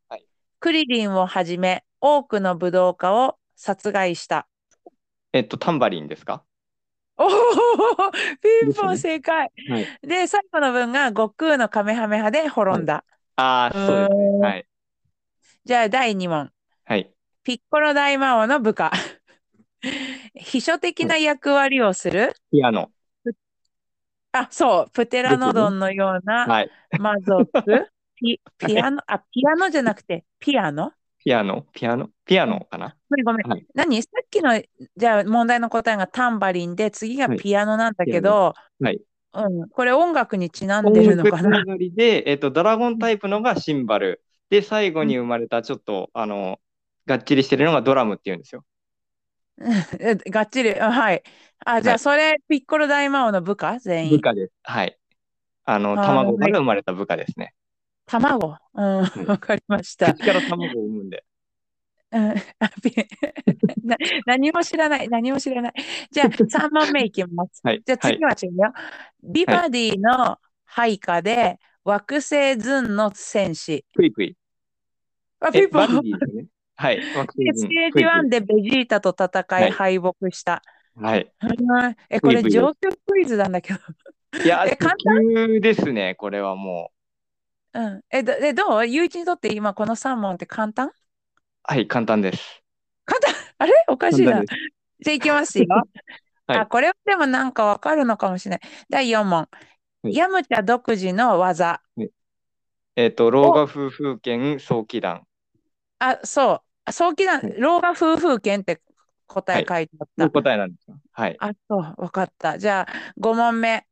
[0.09, 0.25] はい
[0.59, 4.47] クリリンをはじめ多くの武道家を殺害した。
[5.33, 6.43] えっと、タンバリンですか？
[7.17, 7.29] おお
[8.41, 9.51] ピンポン正解。
[9.69, 9.99] はい。
[10.01, 13.03] で、最後の文が悟空のカメハメハで滅んだ。
[13.35, 14.39] ああ、そうですね。
[14.39, 14.67] はい。
[15.65, 16.51] じゃあ、第2問。
[17.41, 17.43] はい。
[17.43, 18.91] ピッコロ大魔王の部下。
[20.35, 22.91] 秘書的な役割をする、ピアノ。
[24.31, 26.69] あ、そう、プテラノドンのようなはい。
[26.99, 27.87] 魔族？
[28.15, 30.91] ピピアノ、あ、ピアノじゃなくて、ピアノ？
[31.17, 31.65] ピアノ？
[31.73, 32.09] ピアノ？
[32.25, 32.95] ピアノかな？
[33.09, 33.47] ごめんごめん。
[33.47, 34.01] はい何？
[34.03, 34.61] さっきの、
[34.95, 39.01] じゃあ問題の答えがタンバリンで、次がはいピアノなんだけど、はい。
[39.33, 41.63] うん、これ音楽にちなんでるのかな？
[41.95, 44.21] で、えっと、ドラゴンタイプのがシンバル。
[44.49, 46.59] で、最後に生まれたちょっと、あの、
[47.05, 48.63] がっちりしてるのがドラムっていうんですよ。
[49.99, 51.23] えがっちり、あはい。
[51.65, 54.17] あ、じゃあはいそれ、ピッコロ大魔王の部下全員？
[54.17, 54.53] 部下です。
[54.63, 54.97] はい。
[55.65, 57.53] あの、卵かはいら生まれた部下ですね。
[58.07, 58.57] 卵？
[58.73, 60.13] うん、いわかりました。
[60.13, 61.23] 口から卵を産むんで。
[62.11, 62.33] うん、
[63.83, 65.73] な何も知らない、何も知らない。
[66.11, 67.61] じゃあ、3問目いきます。
[67.63, 67.81] はい。
[67.85, 68.25] じゃあはい次。
[68.25, 68.73] は違うよ。
[69.23, 73.85] ビバディの配下で惑星ズンの戦士。
[73.93, 74.35] クイクイ。
[75.39, 76.45] あ、え、ピンポンバンディですね。
[76.81, 76.97] はい。
[76.97, 80.63] で人ステージ1でベジータと戦はいい敗北した。
[80.95, 81.31] はい。
[81.41, 83.79] うんえ、これクイズ上級クイズなんだけど。
[84.43, 86.91] いや、え簡急ですね、これはも
[87.73, 88.01] うん。
[88.09, 88.87] え、どえどう？
[88.87, 90.87] ゆういちにとって今この3問って簡単？
[90.87, 90.91] う。
[91.63, 92.63] はい、簡単です。
[93.05, 93.35] 簡単？
[93.59, 93.73] あれ？
[93.87, 94.41] おかしいな。
[94.41, 95.11] じ。
[95.11, 95.67] ゃあいきますよ。
[96.47, 98.59] はいあ、これでもなんかわかるのかもしれない。
[98.89, 99.41] 第4問。
[99.41, 99.49] は
[100.09, 101.79] いヤムチャ独自の技。
[102.95, 105.27] えっと、老婆夫婦権早期団
[105.99, 106.70] あ、そう。
[106.91, 107.41] 早期だ。
[107.57, 108.81] 老婆夫婦権って
[109.27, 110.23] 答え書いてあった。
[110.25, 111.37] の答えなんですかはい。
[111.39, 112.57] あ、そう、わかった。
[112.57, 113.85] じゃあ、5問目。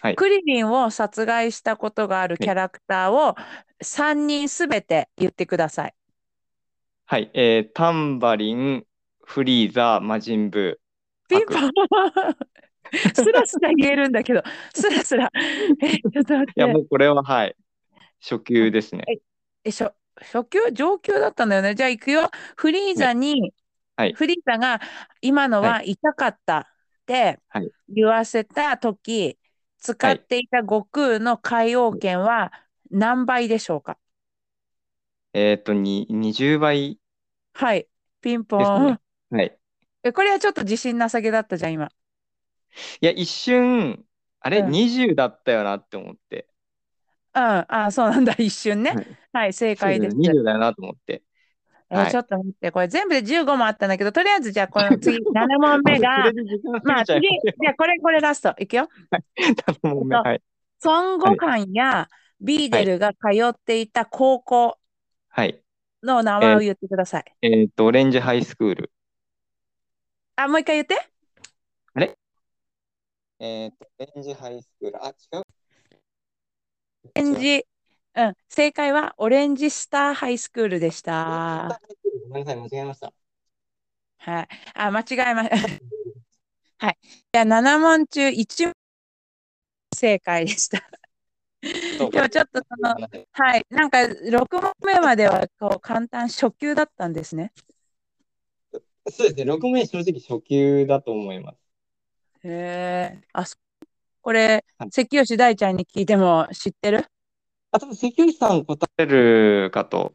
[0.00, 3.34] はいクリリンを殺害したことがあるキャラクターを
[3.82, 5.94] 3人すべて言ってください。
[7.06, 7.30] はい。
[7.34, 8.84] えー、タンバリン、
[9.24, 11.70] フリーザー、魔人ブーピンポン
[13.14, 14.42] スラスラ言えるんだけど、
[14.74, 15.30] スラスラ。
[15.82, 16.80] え、ちょっと待っいや、も。
[16.80, 17.56] うこれは、はい。
[18.20, 19.04] 初級ですね。
[19.64, 21.74] え、初、初級上級だったんだよね。
[21.74, 22.30] じゃあ行くよ。
[22.56, 23.54] フリーザに、
[23.96, 24.80] はいフリーザが
[25.22, 26.64] 今のは痛かったっ
[27.06, 29.38] てはい言わせたとき、
[29.78, 32.52] 使っていた悟空の海王剣は
[32.90, 33.98] 何倍でしょうか？
[35.32, 37.00] えっと、に、20倍
[37.52, 37.88] はい。
[38.20, 38.92] ピンポン。
[38.92, 39.00] ね。
[39.30, 39.58] はい。
[40.02, 41.90] え、これはちょっと自信なさげだったじゃん、今。
[43.00, 44.06] いや、一瞬、
[44.40, 46.48] あれ、うん20だったよなって思って。
[47.38, 48.90] うん、あ、そうなんだ、 一瞬ね。
[48.90, 50.16] はいはい、正解です。
[50.16, 51.22] 20だよなと思って。
[51.90, 56.30] えーはいちょっと待って、これ全部で15もあったんだけど、とりあえずじゃあこの次、7問目そが
[56.84, 57.20] まあ次。
[57.20, 58.54] じゃあこれ、これラスト。
[58.58, 58.90] いくよ。
[59.40, 60.16] 7問目。
[60.16, 60.42] えっとはい。
[60.84, 62.08] 孫悟飯や
[62.42, 64.78] ビーデルが通っていた高校、
[65.30, 65.62] はい。
[66.02, 67.24] の名前を言ってください。
[67.42, 68.92] えっと、オレンジハイスクール。
[70.36, 70.94] あ、もう一回言って。
[73.40, 75.04] えっと、オレンジハイスクール。
[75.04, 75.42] あ、違う。
[77.18, 77.64] オレンジ、
[78.14, 81.80] うん、正解はオレンジスターハイスクールでした。
[82.28, 83.12] ごめんなさい、間違えました。
[84.18, 84.48] はい。
[84.74, 85.42] あ、間違えま、
[86.78, 86.98] はい。
[87.32, 88.72] じゃあ、7問中1問
[89.96, 90.88] 正解でした。
[91.60, 92.94] でもちょっとその、
[93.32, 93.66] はい。
[93.70, 97.52] なんか、6問目までは、こう、簡単、初級だったんですね。
[99.10, 101.58] そうですね、6名正直初級だと思います。
[102.44, 103.20] へえ。
[103.32, 103.56] あ、そ
[104.28, 107.06] これはい、関吉大ちゃんに聞いても知ってる？
[107.72, 110.12] あ、多分関口さん答えるかと、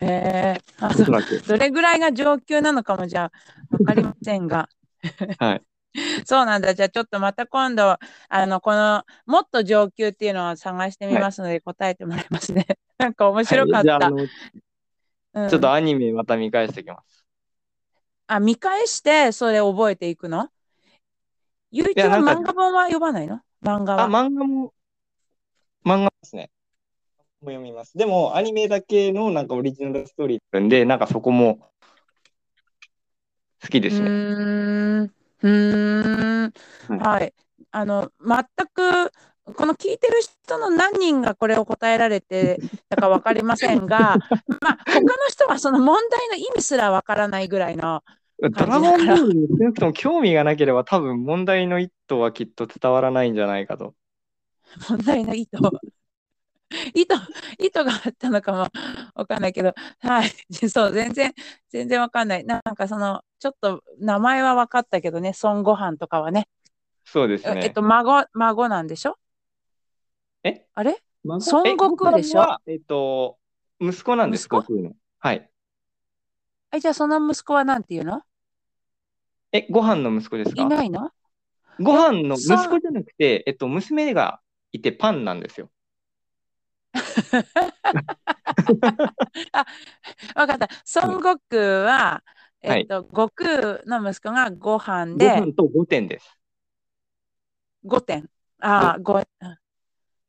[0.00, 0.60] へえ。
[0.78, 1.04] あ、おそ。
[1.48, 4.68] どれぐらいが上級なのかもじゃあ、わかりませんが。
[5.40, 5.62] はい。
[6.24, 6.72] そうなんだ。
[6.72, 12.64] じゃあちょっとまた今度、あの、この、もっと上級っていうのを探してみますので、答えてもらいますね。
[12.96, 13.96] なんか面白かった。
[13.96, 17.26] あの、うんちょっとアニメまた見返しておきます。
[18.28, 20.48] あ、見返して、それ覚えていくの？
[21.72, 23.40] ゆういちは漫画本は読まないの？
[23.62, 24.08] 漫画あ、は。
[24.08, 24.72] 漫画も、
[25.84, 26.50] 漫画ですね。
[27.40, 27.96] も読みます。
[27.96, 31.70] でも、アニメだけのなんかオリジナルストーリーなんで、なんかそこも
[33.62, 34.08] 好きですうね。
[34.08, 35.14] ーん。
[35.42, 36.52] うーん。
[36.88, 37.34] はいはい。
[37.70, 39.12] あの、全く、
[39.54, 44.18] この聞いてる人の何人がこれを答えられてたか分かりませんが、
[44.60, 48.02] まあ、他の人はその問題の意味すら分からないぐらいの、
[48.40, 53.94] ドラゴンボールに少なくとも興味がなければ多分問題の意図はきっと伝わらないんじゃないかと。
[54.88, 55.50] 問題の意図。
[56.94, 57.16] 意図、
[57.58, 58.68] 意図があったのかも
[59.14, 60.30] わかんないけど、はい。
[60.70, 61.34] そう、全然、
[61.68, 62.44] 全然わかんない。
[62.44, 66.48] なんかその、ちょっと名前は分かったけどね、孫悟飯とかはね。
[67.04, 67.60] そうですね。
[67.64, 69.18] えっと、孫、孫なんでしょ？
[70.44, 70.64] え？
[70.74, 71.02] あれ？
[71.24, 71.40] 孫？
[71.52, 72.58] 孫悟空でしょ？
[72.66, 73.36] えっと、
[73.80, 74.92] 息子なんです、悟空の。
[75.18, 75.50] はい。
[76.72, 78.22] え、じゃあその息子はなんていうの？
[79.52, 80.62] え、ご飯の息子ですか？
[80.62, 81.10] いないの
[81.80, 84.40] ご飯の息子じゃなくて、えっと、娘が
[84.72, 85.70] いてパンなんですよ。
[90.34, 90.68] わかった。
[91.02, 92.22] 孫悟空は、
[92.62, 96.38] はいえっと、悟空の息子がご飯ごで飯と5点です。
[97.84, 98.28] 5点。
[98.60, 99.26] ああ、5。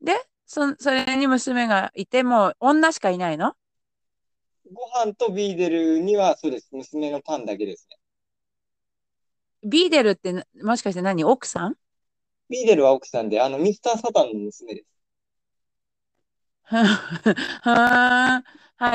[0.02, 0.14] で、
[0.46, 3.54] そ、それに娘がいて、もう女しかいないの？
[4.72, 6.70] ご飯とビーデルには、そうです。
[6.72, 7.98] 娘のパンだけですね。
[9.64, 11.24] ビーデルってなもしかして何？
[11.24, 11.76] 奥さん？
[12.50, 14.88] ビーデルは奥さんで、あの、ミスター・サタンの娘です。
[16.72, 18.44] は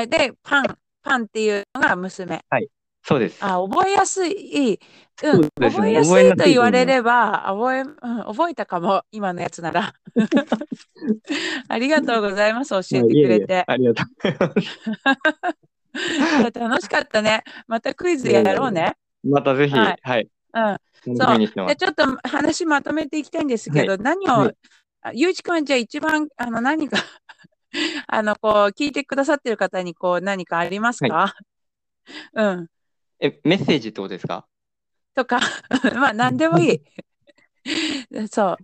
[0.01, 0.07] い。
[0.07, 2.41] で、パン、パンっていうのが娘。
[3.03, 3.43] そうです。
[3.43, 4.79] あ、覚えやすい。
[5.23, 5.33] うん。
[5.33, 9.93] そうですね覚えやすいいと言われれば、覚え、うん、覚えたかも、今のやつなら。
[11.69, 12.71] ありがとうございます。
[12.71, 13.63] 教えてくれて。
[13.65, 14.03] ありがと
[16.59, 17.43] う 楽しかったね。
[17.67, 18.97] またクイズやろうね。
[19.23, 20.27] またぜひ、はいはい。
[20.53, 20.61] うん。
[20.63, 21.75] 楽しみにしてます。
[21.75, 24.55] でちょっと話まとめていきたいんですけど、何を、はい
[25.01, 26.97] あゆういちくんはじゃあ一番、あの、何か
[28.07, 31.35] あの、こう、聞いてくださってる方に、こう、何かありますか、
[32.33, 32.67] うん。
[33.19, 34.47] え、メッセージってことですか？
[35.13, 35.39] とか、
[35.95, 36.81] まあ、何でもいい。
[38.29, 38.57] そう。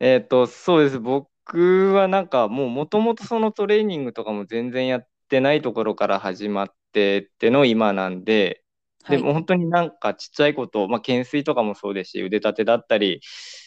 [0.00, 0.98] えっと、そうです。
[0.98, 8.67] 僕はなんかもうもともとそのトレーニングとかも全然やってないところから始まってっての今なんで、はい
[9.10, 13.20] でも本当になんかちっちゃいこと、まあ、懸垂とかもそうですし、腕立てだったり、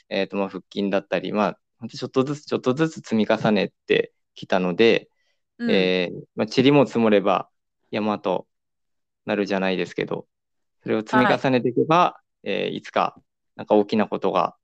[0.09, 5.09] えっと、まあ腹筋だったり、まあ、本当ちょっとずつちょっとずつ積み重ねてきたので、
[5.57, 5.71] うん。
[5.71, 7.49] えーまあ、塵も積もれば
[7.91, 8.47] 山と
[9.25, 10.27] なるじゃないですけど、
[10.83, 12.49] それを積み重ねていけば、い。
[12.49, 13.15] えーいつか
[13.55, 14.55] なんか大きなことが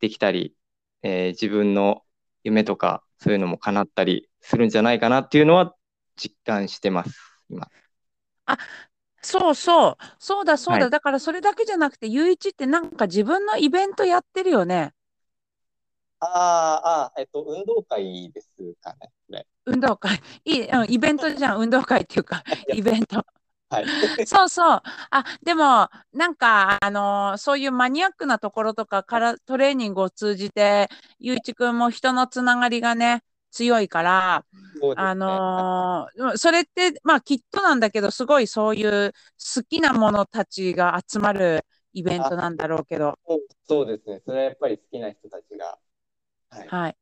[0.00, 0.54] できたり、
[1.02, 2.02] えー自分の
[2.44, 5.74] 夢とかそういうのも叶ったりするんじゃないかなっていうのは
[6.16, 7.18] 実感してます、
[7.48, 7.68] 今。
[9.22, 9.96] そうそう。
[10.18, 10.84] そうだ、そうだ。
[10.84, 14.94] はいだから、それだけじゃなくて、ゆういちってなんか自分のイベントやってるよね。
[16.20, 18.48] ああ、あえっと、運動会です
[18.82, 19.46] かね、これ。
[19.66, 20.20] 運動会。
[20.44, 21.60] いい、うん、イベントじゃん。
[21.60, 23.24] 運動会っていうか、イベント。
[23.70, 23.84] はい。
[24.26, 24.82] そうそう。
[25.10, 39.12] あ、でも、なんか、あのそういうマニアックなところとかからトレーニングを通じて、ゆういちくんも人のつながりがね、強いから、ねあのーそれって、まあ、きっとなんだけど、すごいそういう
[39.54, 43.18] 好きなものたちが集まるイベントなんだろうけど、
[43.68, 44.20] そうですね。
[44.24, 45.78] それはやっぱり好きな人たちが、
[46.50, 46.96] はい、はい。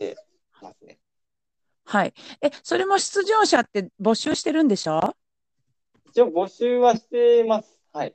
[0.00, 0.14] い
[0.62, 0.98] ますね。
[1.84, 2.14] はい。
[2.40, 5.14] え、それも出場者って募集してるんでしょ？
[6.10, 7.78] 一応募集はしてます。
[7.92, 8.14] はい。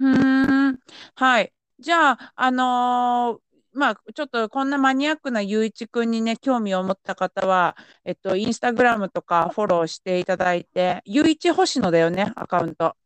[0.00, 0.78] うーん。
[1.14, 1.52] はい。
[1.78, 3.45] じゃあ、あのー
[3.76, 12.96] まあ、ちょっとこんなマニアックなゆういちくんにね、興味を持った方は、えっと、インスタグラムとかフォローしていただいて、ゆういち星野だよね、アカウント。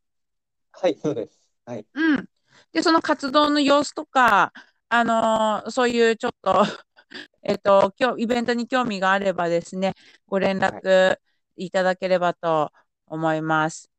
[0.73, 1.51] はい、そうです。
[1.65, 1.87] はい。
[1.95, 2.29] うん。
[2.73, 4.53] で、その活動の様子とか、
[4.89, 6.63] あのーそういうちょっと、
[7.43, 9.95] えっと、今日、イベントに興味があればですね、
[10.27, 11.19] ご連絡
[11.57, 12.73] いただければと
[13.07, 13.91] 思います。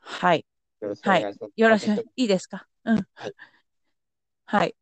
[0.00, 0.46] はい。
[0.80, 1.52] よろしくお願いします。
[1.56, 2.66] よろしくいいですか？
[2.84, 3.06] うん。
[3.14, 3.34] はい。
[4.46, 4.76] はい。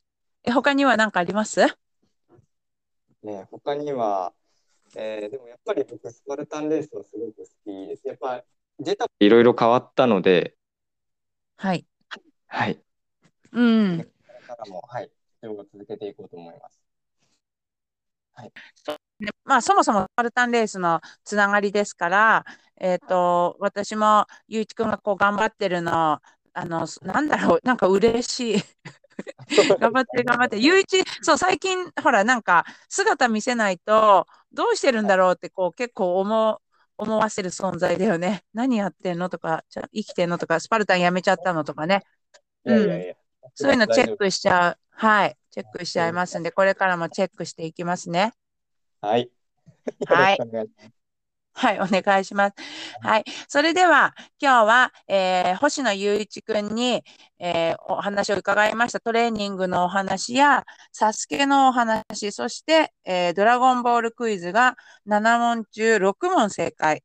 [0.45, 1.61] え、他には何かあります？
[3.23, 4.33] ね、他には、
[4.95, 8.07] えーでもやっぱり僕、スパルタンレースはすごく好きです。
[8.07, 8.45] やっぱ、
[8.79, 10.57] 出たいろいろ変わったので、
[11.57, 11.87] はい。
[12.49, 12.79] はい。
[13.53, 13.99] うん。
[13.99, 16.81] これからも、はい、出場を続けていこうと思います。
[19.21, 22.45] ねまあ、そもそもスパルタンレースのつながりですから、
[22.77, 26.21] えっと、私もゆういちくんがこう頑張ってるの、
[26.55, 28.63] あの、なんだろう、なんか嬉しい。
[29.81, 30.63] 頑張ってる、頑張ってる。
[30.63, 36.59] ゆういち、そう、最近、ほら、なんか、姿見せないと、どうしてるんだろうって、こう、結構思う、
[36.97, 38.45] 思わせる存在だよね。
[38.55, 42.03] 何やってんのとか、じゃあ生きてんのとか、スパルタンやめちゃったのとかね。
[42.65, 43.15] いやいやいや、
[43.55, 44.17] そういうのチェック。
[44.17, 44.79] クしちゃう。
[44.91, 45.37] はい。
[45.51, 48.33] チェックしちゃいますんで、これからもチェックしていきますね。
[49.01, 49.31] はい。
[50.07, 50.39] はい
[51.55, 52.55] はい、お願いします。
[53.01, 53.25] はい。
[53.49, 57.03] それでは、今日は、えー星野雄一くんに、
[57.39, 59.01] えーお話を伺いました。
[59.01, 64.77] トレーニングのお話や、サスケのお話、そして、えードラゴンボールクイズが
[65.07, 67.03] 7問中6問正解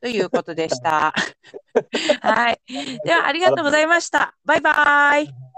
[0.00, 1.14] ということでした。
[2.22, 2.60] はい。
[3.04, 4.34] では、ありがとうございました。
[4.44, 5.51] バイバイ。